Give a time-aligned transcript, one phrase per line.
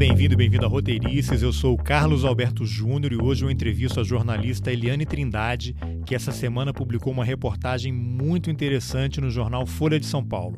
[0.00, 1.42] bem-vindo bem-vindo a Roteirices.
[1.42, 5.76] Eu sou o Carlos Alberto Júnior e hoje eu entrevisto a jornalista Eliane Trindade,
[6.06, 10.56] que essa semana publicou uma reportagem muito interessante no jornal Folha de São Paulo.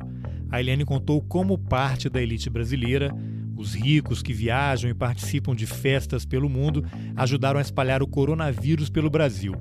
[0.49, 3.13] A Eliane contou como parte da elite brasileira,
[3.57, 8.89] os ricos que viajam e participam de festas pelo mundo, ajudaram a espalhar o coronavírus
[8.89, 9.55] pelo Brasil.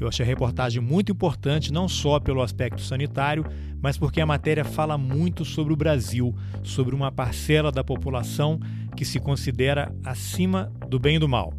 [0.00, 3.44] Eu achei a reportagem muito importante, não só pelo aspecto sanitário,
[3.82, 8.58] mas porque a matéria fala muito sobre o Brasil, sobre uma parcela da população
[8.96, 11.52] que se considera acima do bem e do mal.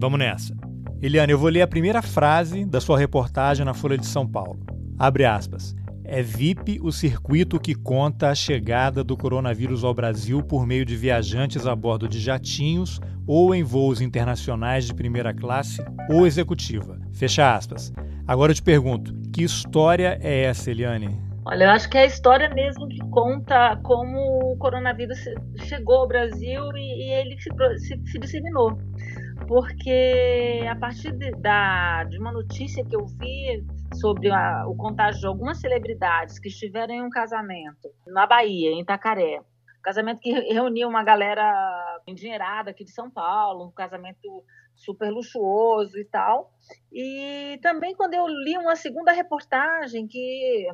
[0.00, 0.56] Vamos nessa.
[1.02, 4.60] Eliane, eu vou ler a primeira frase da sua reportagem na Folha de São Paulo.
[4.98, 5.74] Abre aspas.
[6.04, 10.96] É VIP o circuito que conta a chegada do coronavírus ao Brasil por meio de
[10.96, 17.01] viajantes a bordo de jatinhos ou em voos internacionais de primeira classe ou executiva.
[17.14, 17.92] Fecha aspas.
[18.26, 21.20] Agora eu te pergunto, que história é essa, Eliane?
[21.44, 25.18] Olha, eu acho que é a história mesmo que conta como o coronavírus
[25.64, 28.78] chegou ao Brasil e, e ele se, se, se, disseminou.
[29.48, 35.20] Porque a partir de, da, de uma notícia que eu vi sobre a, o contágio
[35.20, 39.40] de algumas celebridades que estiveram em um casamento na Bahia, em Itacaré,
[39.82, 44.44] casamento que reuniu uma galera endinheirada aqui de São Paulo, um casamento
[44.74, 46.52] super luxuoso e tal.
[46.92, 50.66] E também quando eu li uma segunda reportagem que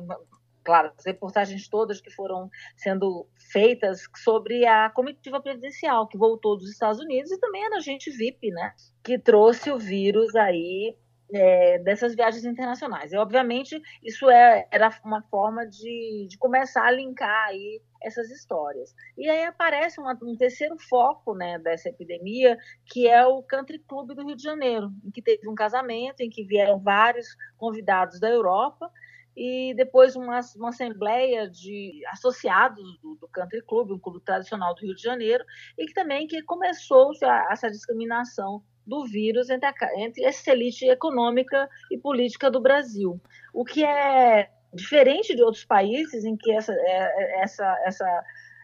[0.63, 6.69] claro, as reportagens todas que foram sendo feitas sobre a comitiva presidencial que voltou dos
[6.69, 10.95] Estados Unidos e também era gente VIP, né, que trouxe o vírus aí
[11.33, 13.11] é, dessas viagens internacionais.
[13.11, 18.93] E, obviamente, isso é, era uma forma de, de, começar a linkar aí essas histórias.
[19.17, 24.13] E aí aparece uma, um terceiro foco né, dessa epidemia, que é o Country Club
[24.13, 27.27] do Rio de Janeiro, em que teve um casamento, em que vieram vários
[27.57, 28.89] convidados da Europa,
[29.35, 34.81] e depois uma, uma assembleia de associados do, do, Country Club, um clube tradicional do
[34.81, 35.45] Rio de Janeiro,
[35.77, 37.11] e que também que começou
[37.49, 43.21] essa discriminação do vírus entre, a, entre essa elite econômica e política do Brasil.
[43.53, 48.23] O que é diferente de outros países em que essa, é, essa, essa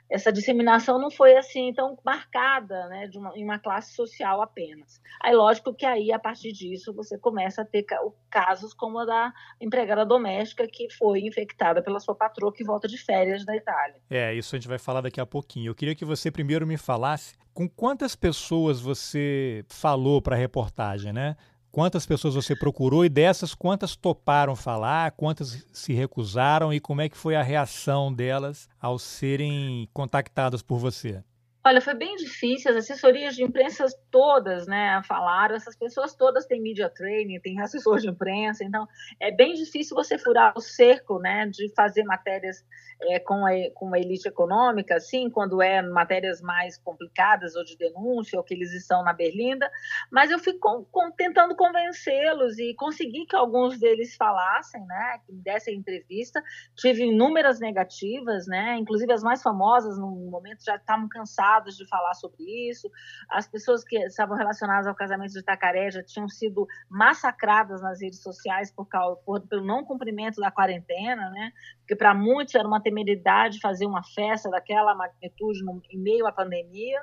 [0.10, 5.02] essa disseminação não foi assim tão marcada, né, de uma, em uma classe social apenas.
[5.22, 7.86] Aí, lógico que aí, a partir disso, você começa a ter
[8.30, 12.98] casos como a da empregada doméstica que foi infectada pela sua patroa que volta de
[12.98, 13.96] férias da Itália.
[14.10, 15.70] É, isso a gente vai falar daqui a pouquinho.
[15.72, 21.14] Eu queria que você primeiro me falasse com quantas pessoas você falou para a reportagem,
[21.14, 21.36] né?
[21.76, 27.10] Quantas pessoas você procurou e dessas quantas toparam falar, quantas se recusaram e como é
[27.10, 31.22] que foi a reação delas ao serem contactadas por você?
[31.68, 36.62] Olha, foi bem difícil, as assessorias de imprensa todas, né, falaram, essas pessoas todas têm
[36.62, 38.88] media training, têm assessor de imprensa, então
[39.20, 42.64] é bem difícil você furar o cerco, né, de fazer matérias
[43.02, 47.76] é, com, a, com a elite econômica, assim, quando é matérias mais complicadas ou de
[47.76, 49.68] denúncia, ou que eles estão na berlinda,
[50.12, 55.34] mas eu fui com, com, tentando convencê-los e consegui que alguns deles falassem, né, que
[55.34, 56.44] me dessem entrevista,
[56.76, 62.14] tive inúmeras negativas, né, inclusive as mais famosas no momento já estavam cansadas de falar
[62.14, 62.90] sobre isso.
[63.30, 68.22] As pessoas que estavam relacionadas ao casamento de Itacaré já tinham sido massacradas nas redes
[68.22, 71.52] sociais por, causa, por pelo não cumprimento da quarentena, né?
[71.80, 76.32] Porque para muitos era uma temeridade fazer uma festa daquela magnitude no, em meio à
[76.32, 77.02] pandemia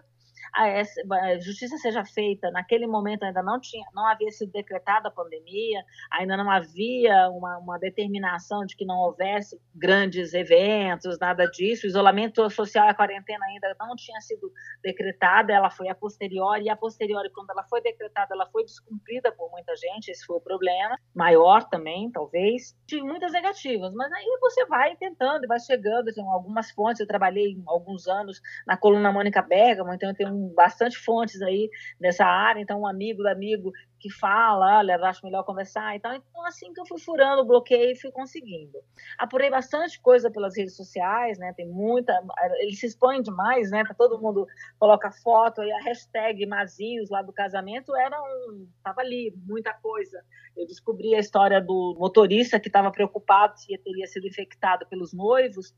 [0.52, 2.50] a, justiça seja feita.
[2.50, 7.58] Naquele momento ainda não tinha, não havia sido decretada a pandemia, ainda não havia uma,
[7.58, 11.86] uma determinação de que não houvesse grandes eventos, nada disso.
[11.86, 16.64] O isolamento social e a quarentena ainda não tinha sido decretada, ela foi a posteriori,
[16.64, 20.36] e a posteriori, quando ela foi decretada, ela foi descumprida por muita gente, esse foi
[20.36, 22.76] o problema, maior também, talvez.
[22.86, 27.56] Tive muitas negativas, mas aí você vai tentando, vai chegando, tem algumas fontes, eu trabalhei
[27.66, 31.70] alguns anos na coluna Mônica Bergamo, então eu tenho bastante fontes aí
[32.00, 33.72] nessa área, então um amigo do amigo
[34.02, 36.12] que fala, olha, acho melhor conversar e tal.
[36.12, 38.76] Então, assim que eu fui furando o bloqueio e fui conseguindo.
[39.16, 41.52] Apurei bastante coisa pelas redes sociais, né?
[41.56, 42.12] Tem muita.
[42.58, 43.84] Ele se expõe demais, né?
[43.96, 44.44] Todo mundo
[44.76, 48.66] coloca foto e a hashtag Mazios lá do casamento era um.
[48.82, 50.20] Tava ali, muita coisa.
[50.56, 55.72] Eu descobri a história do motorista que estava preocupado se teria sido infectado pelos noivos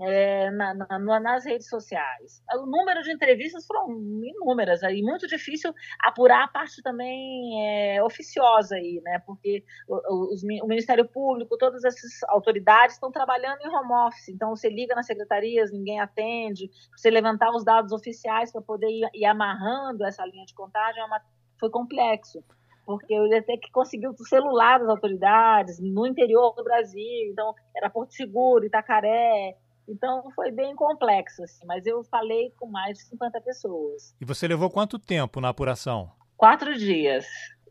[0.00, 2.42] é, na, na, nas redes sociais.
[2.54, 3.90] O número de entrevistas foram
[4.22, 9.20] inúmeras, e muito difícil apurar a parte também é, oficiosa aí, né?
[9.24, 14.68] Porque o, o, Ministério Público, todas essas autoridades estão trabalhando em home office, então você
[14.68, 20.04] liga nas secretarias, ninguém atende, você levantar os dados oficiais para poder ir, ir, amarrando
[20.04, 21.20] essa linha de contagem é uma,
[21.58, 22.42] foi complexo
[22.86, 27.54] porque eu ia ter que conseguir o celular das autoridades no interior do Brasil, então
[27.74, 29.56] era Porto Seguro, Itacaré,
[29.88, 34.14] Então foi bem complexo, assim, mas eu falei com mais de 50 pessoas.
[34.20, 36.10] E você levou quanto tempo na apuração?
[36.36, 37.26] Quatro dias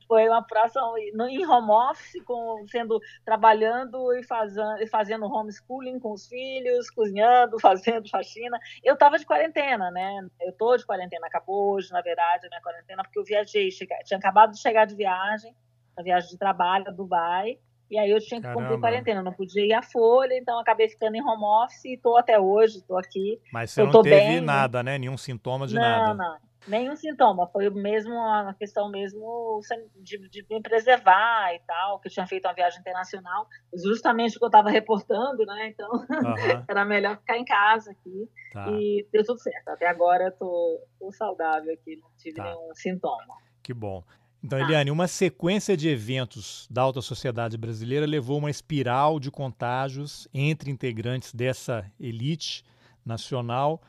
[0.08, 6.28] foi uma apuração em home office, com, sendo trabalhando e fazendo, fazendo homeschooling com os
[6.28, 8.60] filhos, cozinhando, fazendo faxina.
[8.84, 10.28] Eu estava de quarentena, né?
[10.42, 13.98] Eu estou de quarentena, acabou hoje, na verdade, a minha quarentena, porque eu viajei, cheguei,
[14.06, 15.56] tinha acabado de chegar de viagem,
[15.98, 17.58] a viagem de trabalho a Dubai,
[17.94, 18.64] e aí eu tinha que Caramba.
[18.64, 22.18] cumprir quarentena, não podia ir à Folha, então acabei ficando em home office e estou
[22.18, 23.40] até hoje, estou aqui.
[23.52, 24.98] Mas você não teve bem, nada, né?
[24.98, 26.14] Nenhum sintoma de não, nada.
[26.16, 26.38] Não, não.
[26.68, 29.60] Nenhum sintoma, foi mesmo uma questão mesmo
[29.98, 33.46] de, de, me preservar e tal, que eu tinha feito uma viagem internacional,
[33.76, 35.68] justamente o que eu estava reportando, né?
[35.68, 35.94] Então uhum.
[36.68, 38.72] era melhor ficar em casa aqui tá.
[38.72, 39.68] e deu tudo certo.
[39.68, 40.80] Até agora estou
[41.12, 42.44] saudável aqui, não tive tá.
[42.46, 43.36] nenhum sintoma.
[43.62, 44.04] Que bom.
[44.44, 44.66] Então, tá.
[44.66, 50.70] Eliane, uma sequência de eventos da alta sociedade brasileira levou uma espiral de contágios entre
[50.70, 52.64] integrantes dessa elite
[53.06, 53.82] nacional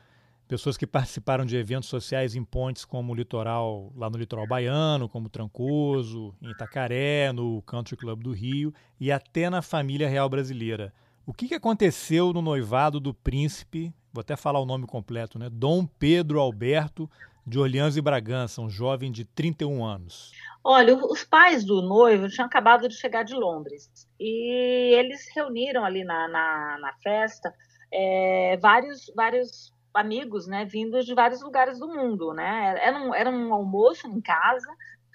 [0.47, 5.09] pessoas que participaram de eventos sociais em pontes como o litoral, lá no litoral baiano,
[5.09, 10.93] como Trancoso, em Itacaré, no Country Club do Rio e até na família real brasileira.
[11.25, 15.49] O que, que aconteceu no noivado do príncipe, vou até falar o nome completo, né?
[15.51, 17.09] Dom Pedro Alberto
[17.45, 20.31] de Orleans e Bragança, um jovem de 31 anos.
[20.63, 23.89] Olha, os pais do noivo tinham acabado de chegar de Londres
[24.19, 27.53] e eles reuniram ali na, na, na festa
[27.93, 32.75] é, vários, vários amigos, né, vindos de vários lugares do mundo, né?
[32.81, 34.67] Era um, era um almoço em casa,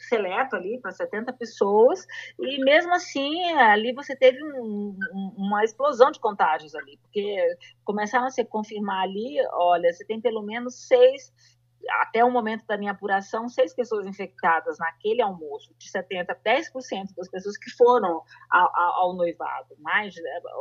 [0.08, 2.06] seleto ali para 70 pessoas,
[2.38, 8.26] e mesmo assim ali você teve um, um, uma explosão de contágios ali, porque começaram
[8.26, 11.32] a se confirmar ali, olha, você tem pelo menos seis
[12.02, 17.28] até o momento da minha apuração, seis pessoas infectadas naquele almoço, de 70% 10% das
[17.28, 19.76] pessoas que foram ao, ao, noivado.
[19.78, 20.14] Mais,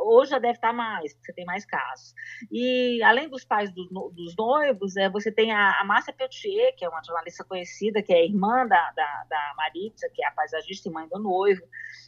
[0.04, 2.14] hoje já deve estar mais, porque você tem mais casos.
[2.50, 3.84] E além dos pais do,
[4.14, 8.12] dos noivos, é, você tem a, a Márcia Peltier, que é uma jornalista conhecida, que
[8.12, 11.62] é irmã da, da, da Maritza, que é a paisagista e mãe do noivo,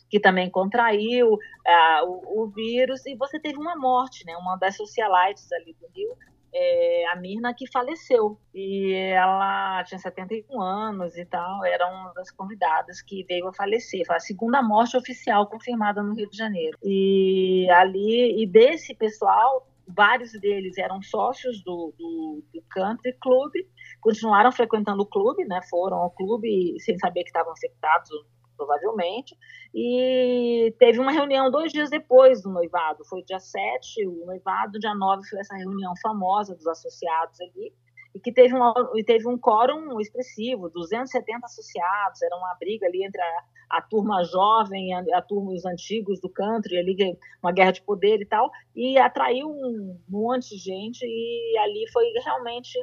[0.09, 4.77] que também contraiu uh, o, o, vírus, e você teve uma morte, né, uma das
[4.77, 6.17] socialites ali do Rio,
[6.55, 8.39] é, a Mirna que faleceu.
[8.55, 14.05] E ela tinha 71 anos e tal, era uma das convidadas que veio a falecer.
[14.07, 16.77] Foi a segunda morte oficial confirmada no Rio de Janeiro.
[16.83, 23.53] E ali, e desse pessoal, vários deles eram sócios do, do, do Country Club,
[24.01, 25.61] continuaram frequentando o clube, né?
[25.71, 28.11] Foram ao clube sem saber que estavam infectados
[28.57, 29.37] provavelmente,
[29.75, 34.95] e teve uma reunião dois dias depois do noivado, foi dia 7, o noivado, dia
[34.95, 37.73] 9 foi essa reunião famosa dos associados ali,
[38.15, 38.73] e que teve um,
[39.07, 44.93] teve um quórum expressivo, 270 associados, era uma briga ali entre a, a turma jovem,
[44.95, 48.99] a, a turma os antigos do country, ali, uma guerra de poder e tal, e
[48.99, 52.79] atraiu um monte de gente, e ali foi realmente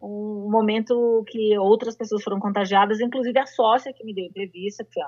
[0.00, 5.00] um momento que outras pessoas foram contagiadas, inclusive a sócia que me deu entrevista, que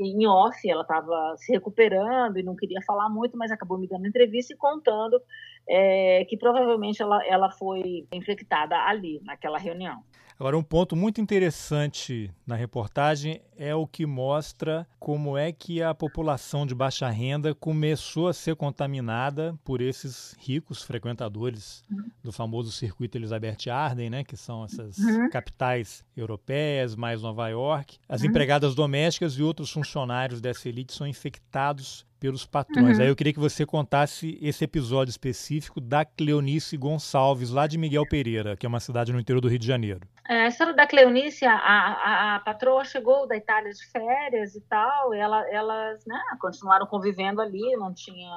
[0.00, 4.06] em off, ela estava se recuperando e não queria falar muito, mas acabou me dando
[4.06, 5.20] entrevista e contando
[5.68, 10.02] é, que provavelmente ela, ela foi infectada ali, naquela reunião.
[10.38, 15.94] Agora, um ponto muito interessante na reportagem é o que mostra como é que a
[15.94, 21.84] população de baixa renda começou a ser contaminada por esses ricos frequentadores
[22.22, 25.30] do famoso circuito Elizabeth Arden, né, que são essas uhum.
[25.30, 27.98] capitais europeias, mais Nova York.
[28.08, 28.28] As uhum.
[28.28, 32.98] empregadas domésticas e outros funcionários dessa elite são infectados pelos patrões.
[32.98, 33.02] Uhum.
[33.02, 38.06] Aí eu queria que você contasse esse episódio específico da Cleonice Gonçalves, lá de Miguel
[38.08, 40.06] Pereira, que é uma cidade no interior do Rio de Janeiro.
[40.28, 44.60] É, a história da Cleonice, a, a, a, patroa chegou da Itália de férias e
[44.62, 48.30] tal, e ela, elas né, continuaram convivendo ali, não tinha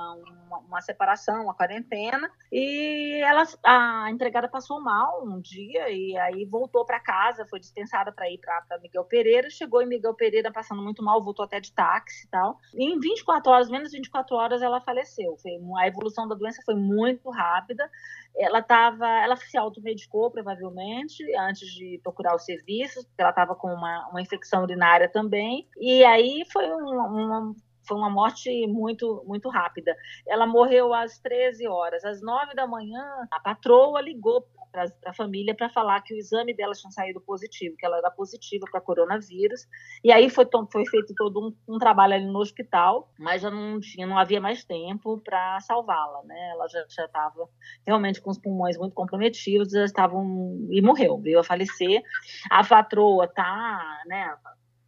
[0.47, 6.43] uma, uma separação, uma quarentena, e elas, a empregada passou mal um dia e aí
[6.45, 10.81] voltou para casa, foi dispensada para ir para Miguel Pereira, chegou em Miguel Pereira passando
[10.81, 14.35] muito mal, voltou até de táxi e tal, e em 24 horas menos de 24
[14.35, 15.35] horas ela faleceu.
[15.77, 17.89] A evolução da doença foi muito rápida.
[18.37, 23.67] Ela estava, ela se automedicou provavelmente antes de procurar os serviços, porque ela estava com
[23.67, 25.67] uma, uma infecção urinária também.
[25.77, 27.55] E aí foi uma, uma
[27.87, 29.95] foi uma morte muito muito rápida.
[30.27, 32.03] Ela morreu às 13 horas.
[32.03, 36.53] Às 9 da manhã, a patroa ligou para a família para falar que o exame
[36.53, 39.65] dela tinha saído positivo, que ela era positiva para coronavírus.
[40.03, 43.79] E aí foi, foi feito todo um, um, trabalho ali no hospital, mas já não
[43.79, 46.49] tinha, não havia mais tempo para salvá-la, né?
[46.51, 47.47] Ela já estava
[47.85, 52.03] realmente com os pulmões muito comprometidos, já estavam e morreu, veio a falecer.
[52.49, 54.35] A patroa tá, né?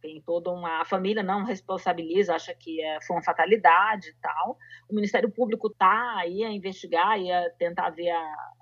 [0.00, 4.58] Tem toda uma a família não responsabiliza, acha que é, foi uma fatalidade e tal.
[4.88, 8.52] O Ministério Público está aí a investigar e a tentar ver a,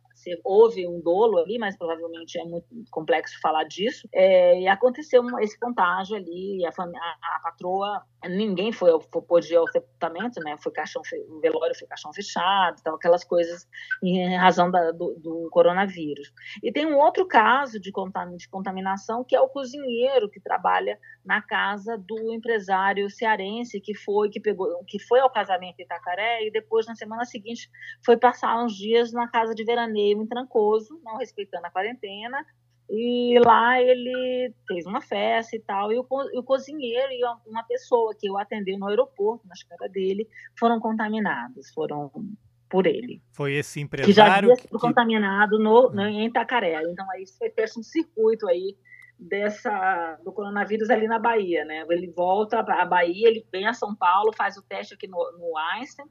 [0.44, 4.08] houve um dolo ali, mas provavelmente é muito complexo falar disso.
[4.12, 9.56] É, e aconteceu esse contágio ali, a, a, a patroa, ninguém foi, foi pôde ir
[9.56, 10.56] ao sepultamento, né?
[10.62, 13.66] Foi caixão, o velório foi caixão fechado, então aquelas coisas
[14.02, 16.32] em razão da, do, do, coronavírus.
[16.62, 17.92] E tem um outro caso de,
[18.36, 24.28] de contaminação que é o cozinheiro que trabalha na casa do empresário cearense que foi
[24.28, 27.68] que pegou que foi ao casamento em Itacaré e depois na semana seguinte
[28.04, 32.44] foi passar uns dias na casa de veraneio em Trancoso, não respeitando a quarentena.
[32.88, 38.14] E lá ele fez uma festa e tal, e o, o cozinheiro e uma pessoa
[38.14, 42.10] que eu atendi no aeroporto, na escala dele, foram contaminados, foram
[42.68, 43.20] por ele.
[43.32, 44.78] Foi esse empresário que já havia sido que...
[44.78, 46.80] contaminado no, no, em Itacaré.
[46.82, 48.76] Então aí foi um circuito aí
[49.18, 51.84] dessa do coronavírus ali na Bahia, né?
[51.88, 55.56] Ele volta à Bahia, ele vem a São Paulo, faz o teste aqui no, no
[55.74, 56.06] Einstein.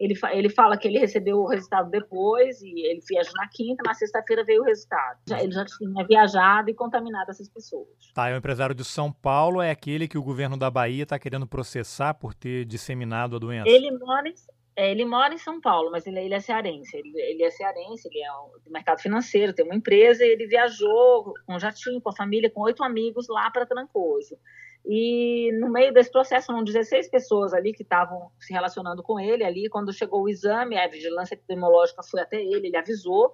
[0.00, 3.92] Ele, ele fala que ele recebeu o resultado depois e ele viaja na quinta, na
[3.92, 5.18] sexta-feira veio o resultado.
[5.28, 7.86] Já, ele já tinha viajado e contaminado essas pessoas.
[8.14, 11.18] Tá, é o empresário de São Paulo é aquele que o governo da Bahia está
[11.18, 13.68] querendo processar por ter disseminado a doença.
[13.68, 14.34] Ele mora em
[14.80, 16.96] é, ele mora em São Paulo, mas ele, ele é cearense.
[16.96, 18.28] Ele, ele, é cearense, ele é
[18.64, 22.48] do mercado financeiro, tem uma empresa e ele viajou com um jatinho, com a família,
[22.48, 24.38] com oito amigos lá para Trancoso.
[24.84, 29.44] E no meio desse processo, eram 16 pessoas ali que estavam se relacionando com ele
[29.44, 29.68] ali.
[29.68, 33.30] Quando chegou o exame, a vigilância epidemiológica foi até ele, ele avisou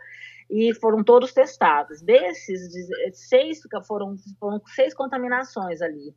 [0.50, 2.02] e foram todos testados.
[2.02, 2.72] Desses,
[3.12, 6.14] seis foram, foram seis contaminações ali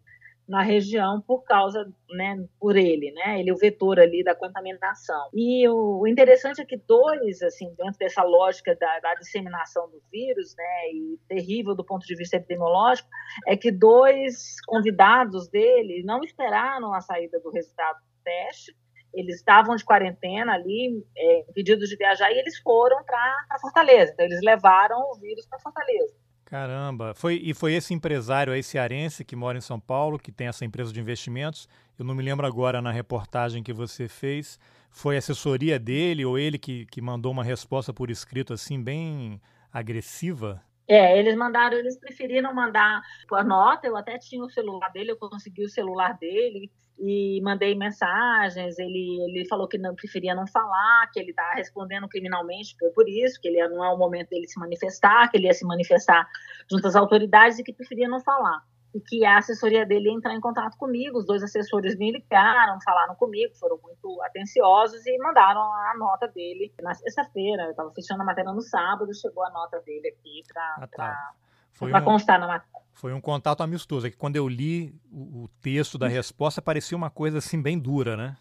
[0.50, 5.30] na região por causa, né, por ele, né, ele é o vetor ali da contaminação.
[5.32, 10.02] E o, o interessante é que dois, assim, dentro dessa lógica da, da, disseminação do
[10.12, 13.08] vírus, né, e terrível do ponto de vista epidemiológico,
[13.48, 18.76] é que dois convidados dele não esperaram a saída do resultado do teste,
[19.14, 24.14] eles estavam de quarentena ali, é, pedidos de viajar, e eles foram para Fortaleza.
[24.14, 26.16] Então, eles levaram o vírus para Fortaleza.
[26.50, 30.48] Caramba, foi, e foi esse empresário aí cearense que mora em São Paulo, que tem
[30.48, 31.70] essa empresa de investimentos.
[31.98, 34.60] Eu não me lembro agora na reportagem que você fez.
[34.90, 39.40] Foi assessoria dele ou ele que, que mandou uma resposta por escrito assim, bem
[39.72, 40.60] agressiva?
[40.90, 43.86] É, eles mandaram, eles preferiram mandar por nota.
[43.86, 48.80] Eu até tinha o celular dele, eu consegui o celular dele e mandei mensagens.
[48.80, 53.40] Ele, ele falou que não preferia não falar, que ele está respondendo criminalmente por isso,
[53.40, 56.28] que ele não é o momento dele se manifestar, que ele ia se manifestar
[56.70, 58.60] junto às autoridades e que preferia não falar.
[58.94, 61.20] E que a assessoria dele ia entrar em contato comigo.
[61.20, 66.74] Os dois assessores me ligaram, falaram comigo, foram muito atenciosos e mandaram a nota dele
[66.82, 67.64] na sexta-feira.
[67.64, 71.34] Eu estava fechando a matéria no sábado, chegou a nota dele aqui para ah, tá.
[71.82, 72.80] um, constar na matéria.
[72.94, 74.08] Foi um contato amistoso.
[74.08, 77.78] É que quando eu li o, o texto da resposta, parecia uma coisa assim bem
[77.78, 78.36] dura, né?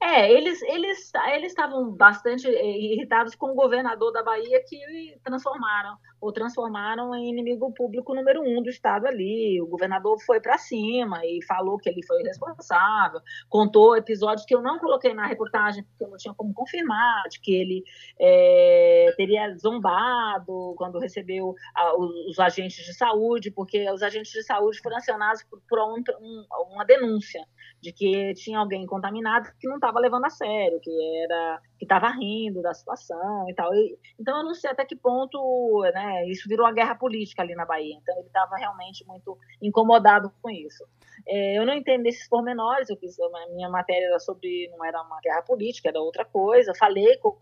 [0.00, 4.78] É, eles eles eles estavam bastante eh, irritados com o governador da Bahia que
[5.24, 9.60] transformaram ou transformaram em inimigo público número um do estado ali.
[9.60, 14.62] O governador foi para cima e falou que ele foi responsável, contou episódios que eu
[14.62, 17.84] não coloquei na reportagem porque eu não tinha como confirmar, de que ele
[18.20, 24.44] é, teria zombado quando recebeu a, os, os, agentes de saúde, porque os agentes de
[24.44, 27.44] saúde foram acionados por, por um, um, uma denúncia
[27.82, 30.90] de que tinha alguém contaminado que não estava levando a sério, que
[31.24, 33.74] era que estava rindo da situação e tal.
[33.74, 37.56] E, então eu não sei até que ponto, né, isso virou uma guerra política ali
[37.56, 37.96] na Bahia.
[38.00, 40.84] Então ele estava realmente muito incomodado com isso.
[41.26, 42.88] É, eu não entendo esses pormenores.
[42.88, 46.72] Eu fiz a minha matéria era sobre não era uma guerra política, era outra coisa.
[46.78, 47.36] Falei com,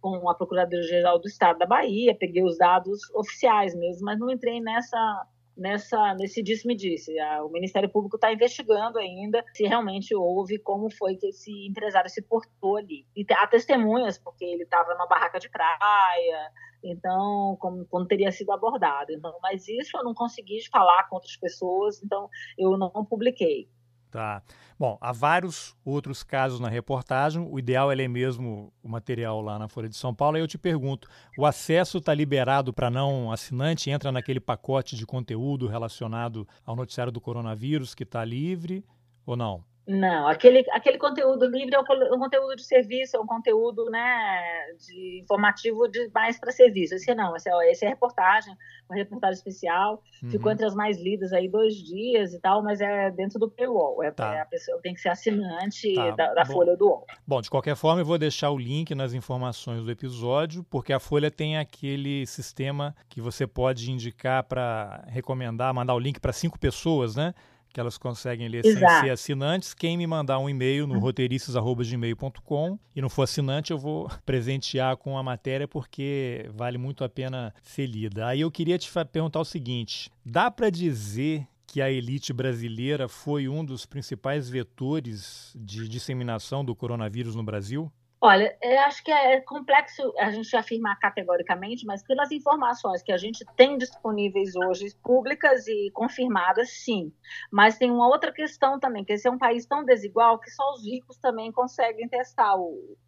[0.00, 4.30] com a procuradora geral do Estado da Bahia, peguei os dados oficiais mesmo, mas não
[4.30, 7.14] entrei nessa nessa nesse disse-me-disse.
[7.44, 12.22] O Ministério Público está investigando ainda se realmente houve, como foi que esse empresário se
[12.22, 13.06] portou ali.
[13.16, 16.50] E há testemunhas, porque ele estava numa barraca de praia,
[16.82, 19.12] então, como, como, teria sido abordado.
[19.12, 22.28] Então, mas isso eu não consegui falar com outras pessoas, então
[22.58, 23.68] eu não publiquei.
[24.12, 24.42] Tá.
[24.78, 27.48] Bom, há vários outros casos na reportagem.
[27.50, 30.36] O ideal é ler mesmo o material lá na Folha de São Paulo.
[30.36, 33.88] Aí eu te pergunto: o acesso está liberado para não assinante?
[33.88, 38.84] Entra naquele pacote de conteúdo relacionado ao noticiário do coronavírus que está livre
[39.24, 39.64] ou não?
[39.86, 44.40] Não, aquele, aquele conteúdo livre é um, conteúdo de serviço, é um conteúdo né,
[44.86, 46.94] de informativo de mais para serviço.
[46.94, 48.56] Esse não, esse é, esse é reportagem,
[48.88, 50.00] uma reportagem especial.
[50.22, 50.30] Uhum.
[50.30, 54.02] Ficou entre as mais lidas aí dois dias e tal, mas é dentro do paywall.
[54.04, 54.36] É, tá.
[54.36, 56.10] é a pessoa tem que ser assinante tá.
[56.12, 57.06] da, da Folha do UOL.
[57.26, 61.00] Bom, de qualquer forma, eu vou deixar o link nas informações do episódio, porque a
[61.00, 66.56] Folha tem aquele sistema que você pode indicar para recomendar, mandar o link para cinco
[66.56, 67.34] pessoas, né?
[67.72, 68.92] Que elas conseguem ler Exato.
[68.92, 69.74] sem ser assinantes.
[69.74, 71.00] Quem me mandar um e-mail no uhum.
[71.00, 77.08] roteiristas.gmail.com e não for assinante, eu vou presentear com a matéria porque vale muito a
[77.08, 78.26] pena ser lida.
[78.26, 83.48] Aí eu queria te perguntar o seguinte: dá para dizer que a elite brasileira foi
[83.48, 87.90] um dos principais vetores de disseminação do coronavírus no Brasil?
[88.24, 93.16] Olha, eu acho que é complexo a gente afirmar categoricamente, mas pelas informações que a
[93.16, 97.12] gente tem disponíveis hoje, públicas e confirmadas, sim.
[97.50, 100.62] Mas tem uma outra questão também, que esse é um país tão desigual que só
[100.74, 102.54] os ricos também conseguem testar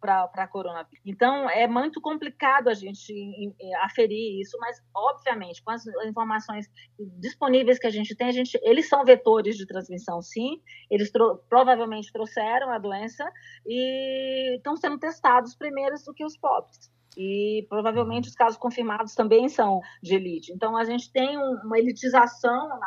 [0.01, 0.99] para coronavírus.
[1.05, 3.13] Então, é muito complicado a gente
[3.83, 6.67] aferir isso, mas, obviamente, com as informações
[7.21, 10.59] disponíveis que a gente tem, a gente, eles são vetores de transmissão, sim.
[10.91, 11.09] Eles
[11.47, 13.23] provavelmente trouxeram a doença
[13.65, 16.91] e estão sendo testados primeiros do que os pobres.
[17.17, 20.51] E provavelmente os casos confirmados também são de elite.
[20.51, 22.77] Então a gente tem uma elitização na,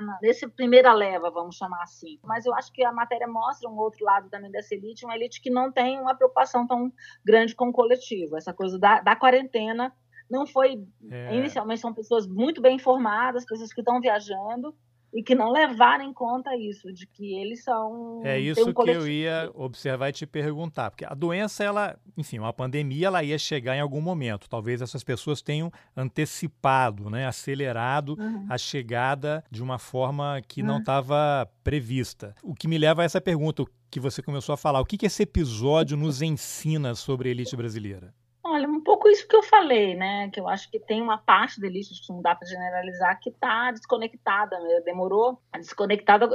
[0.00, 2.18] na, nesse primeira leva, vamos chamar assim.
[2.24, 5.42] Mas eu acho que a matéria mostra um outro lado também dessa elite, uma elite
[5.42, 6.90] que não tem uma preocupação tão
[7.24, 8.36] grande com o coletivo.
[8.36, 9.92] Essa coisa da, da quarentena
[10.30, 11.36] não foi é.
[11.36, 14.74] inicialmente são pessoas muito bem informadas, pessoas que estão viajando
[15.16, 18.20] e que não levaram em conta isso, de que eles são.
[18.22, 22.38] É isso um que eu ia observar e te perguntar, porque a doença, ela, enfim,
[22.38, 24.46] uma pandemia, ela ia chegar em algum momento.
[24.46, 28.46] Talvez essas pessoas tenham antecipado, né, acelerado uhum.
[28.50, 30.66] a chegada de uma forma que uhum.
[30.66, 32.34] não estava prevista.
[32.42, 35.06] O que me leva a essa pergunta que você começou a falar: o que, que
[35.06, 38.12] esse episódio nos ensina sobre a elite brasileira?
[38.44, 40.30] Olha, pouco isso que eu falei, né?
[40.30, 43.30] Que eu acho que tem uma parte da elite, que não dá para generalizar, que
[43.30, 44.80] está desconectada, né?
[44.84, 46.28] demorou desconectada,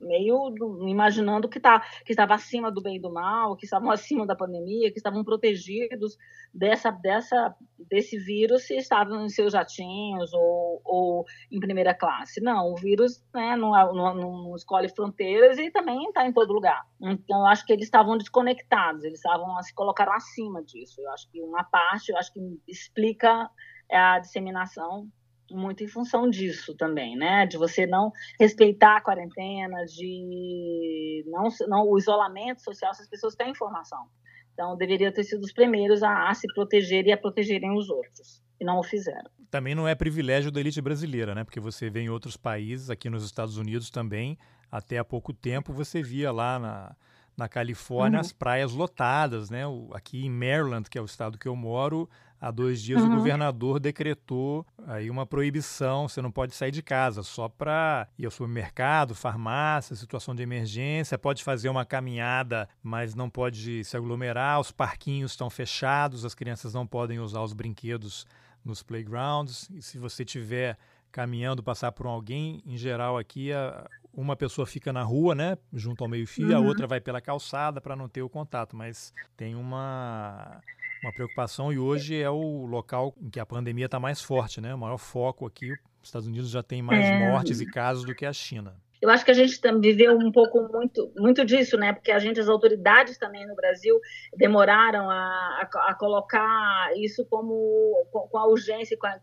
[0.00, 0.52] meio
[0.88, 4.34] imaginando que tá, que estava acima do bem e do mal, que estavam acima da
[4.34, 6.18] pandemia, que estavam protegidos
[6.52, 7.54] dessa, dessa,
[7.88, 12.40] desse vírus se estavam em seus jatinhos ou, ou em primeira classe.
[12.40, 16.84] Não, o vírus né, não, não, não escolhe fronteiras e também está em todo lugar.
[17.00, 21.00] Então, eu acho que eles estavam desconectados, eles estavam se colocaram acima disso.
[21.00, 23.50] Eu acho que uma parte, eu acho que explica
[23.92, 25.06] a disseminação
[25.50, 27.46] muito em função disso também, né?
[27.46, 28.10] De você não
[28.40, 34.06] respeitar a quarentena, de não, não o isolamento social, se as pessoas têm informação.
[34.54, 38.42] Então, deveriam ter sido os primeiros a, a se proteger e a protegerem os outros.
[38.58, 39.30] E não o fizeram.
[39.50, 41.44] Também não é privilégio da elite brasileira, né?
[41.44, 44.38] Porque você vê em outros países, aqui nos Estados Unidos também,
[44.72, 46.96] até há pouco tempo, você via lá na,
[47.36, 48.20] na Califórnia, uhum.
[48.20, 49.66] as praias lotadas, né?
[49.66, 52.08] O, aqui em Maryland, que é o estado que eu moro,
[52.40, 53.12] há dois dias uhum.
[53.12, 58.24] o governador decretou aí uma proibição, você não pode sair de casa, só para ir
[58.24, 64.60] ao supermercado, farmácia, situação de emergência, pode fazer uma caminhada, mas não pode se aglomerar,
[64.60, 68.26] os parquinhos estão fechados, as crianças não podem usar os brinquedos
[68.64, 70.76] nos playgrounds, e se você tiver
[71.12, 76.02] caminhando, passar por alguém, em geral aqui a, uma pessoa fica na rua, né, junto
[76.02, 76.56] ao meio-fio, uhum.
[76.56, 80.60] a outra vai pela calçada para não ter o contato, mas tem uma
[81.02, 84.74] uma preocupação e hoje é o local em que a pandemia está mais forte, né?
[84.74, 87.28] O maior foco aqui, os Estados Unidos já tem mais é.
[87.28, 88.74] mortes e casos do que a China.
[89.00, 91.92] Eu acho que a gente viveu um pouco muito, muito disso, né?
[91.92, 94.00] Porque a gente, as autoridades também no Brasil,
[94.34, 99.16] demoraram a, a, a colocar isso como com, com a urgência, com a,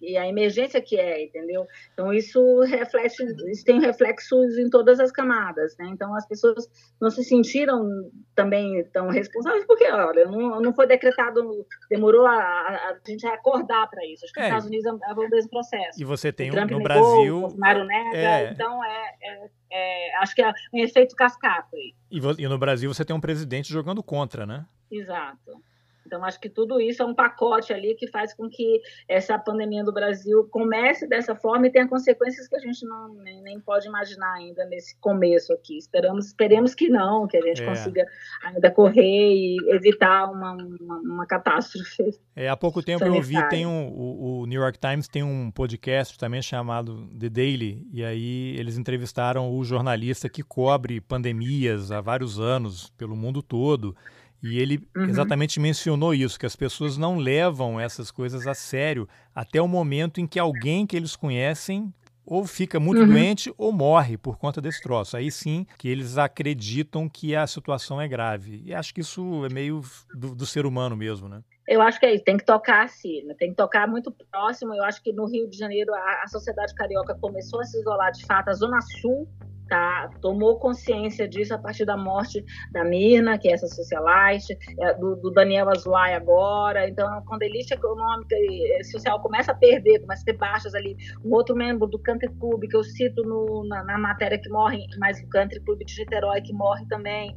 [0.00, 1.66] e a emergência que é, entendeu?
[1.92, 5.88] Então isso reflete, isso tem reflexos em todas as camadas, né?
[5.92, 6.68] Então as pessoas
[7.00, 7.88] não se sentiram
[8.34, 13.88] também tão responsáveis porque, olha, não, não foi decretado, demorou a, a, a gente acordar
[13.88, 14.24] para isso.
[14.24, 14.42] Acho que é.
[14.42, 16.00] nos Estados Unidos é, é o mesmo processo.
[16.00, 18.50] E você tem o um, no negou, Brasil, o Bolsonaro nega, é.
[18.52, 21.94] então é, é, é, acho que é um efeito cascata aí.
[22.10, 24.66] E, e no Brasil você tem um presidente jogando contra, né?
[24.90, 25.62] Exato.
[26.10, 29.84] Então, acho que tudo isso é um pacote ali que faz com que essa pandemia
[29.84, 33.86] do Brasil comece dessa forma e tenha consequências que a gente não, nem, nem pode
[33.86, 35.78] imaginar ainda nesse começo aqui.
[35.78, 37.64] Esperamos, esperemos que não, que a gente é.
[37.64, 38.04] consiga
[38.42, 42.18] ainda correr e evitar uma, uma, uma catástrofe.
[42.34, 43.20] É, há pouco tempo sanitária.
[43.20, 47.28] eu vi, tem um, o, o New York Times tem um podcast também chamado The
[47.28, 53.42] Daily, e aí eles entrevistaram o jornalista que cobre pandemias há vários anos pelo mundo
[53.42, 53.94] todo.
[54.42, 55.04] E ele uhum.
[55.04, 60.20] exatamente mencionou isso, que as pessoas não levam essas coisas a sério até o momento
[60.20, 61.92] em que alguém que eles conhecem
[62.24, 63.08] ou fica muito uhum.
[63.08, 65.16] doente ou morre por conta desse troço.
[65.16, 68.62] Aí sim que eles acreditam que a situação é grave.
[68.64, 69.82] E acho que isso é meio
[70.14, 71.42] do, do ser humano mesmo, né?
[71.66, 73.34] Eu acho que é isso, tem que tocar assim, né?
[73.38, 74.74] tem que tocar muito próximo.
[74.74, 78.12] Eu acho que no Rio de Janeiro a, a sociedade carioca começou a se isolar
[78.12, 79.28] de fato, a Zona Sul
[79.70, 84.94] tá, tomou consciência disso a partir da morte da Mirna, que é essa socialite, é,
[84.94, 86.88] do, do, Daniel Azuai agora.
[86.88, 90.96] Então, quando a elite econômica e social começa a perder, começa a ter baixas ali,
[91.24, 94.84] um outro membro do Country Club, que eu cito no, na, na, matéria que morre,
[94.98, 97.36] mas o Country Club de Niterói, que morre também,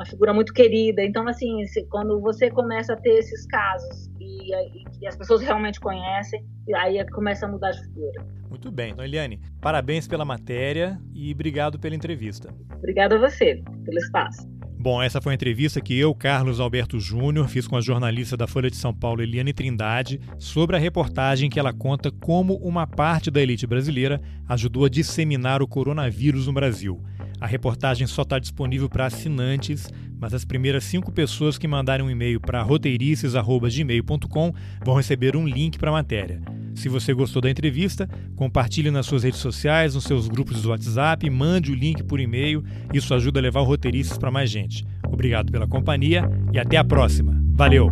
[0.00, 1.04] uma figura muito querida.
[1.04, 5.42] Então, assim, se, quando você começa a ter esses casos e, e, e as pessoas
[5.42, 6.42] realmente conhecem,
[6.74, 8.26] aí é começa a mudar de figura.
[8.48, 8.92] Muito bem.
[8.92, 12.52] Então, Eliane, parabéns pela matéria e obrigado pela entrevista.
[12.78, 14.48] Obrigada a você pelo espaço.
[14.82, 18.46] Bom, essa foi a entrevista que eu, Carlos Alberto Júnior, fiz com a jornalista da
[18.46, 23.30] Folha de São Paulo, Eliane Trindade, sobre a reportagem que ela conta como uma parte
[23.30, 26.98] da elite brasileira ajudou a disseminar o coronavírus no Brasil.
[27.40, 29.88] A reportagem só está disponível para assinantes,
[30.20, 34.52] mas as primeiras cinco pessoas que mandarem um e-mail para roteirices.gmail.com
[34.84, 36.42] vão receber um link para a matéria.
[36.74, 41.28] Se você gostou da entrevista, compartilhe nas suas redes sociais, nos seus grupos do WhatsApp,
[41.30, 42.62] mande o link por e-mail.
[42.92, 44.86] Isso ajuda a levar o Roteirices para mais gente.
[45.06, 47.40] Obrigado pela companhia e até a próxima.
[47.54, 47.90] Valeu!